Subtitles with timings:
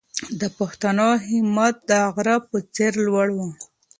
[0.39, 3.37] د پښتنو همت د غره په څېر لوړ و.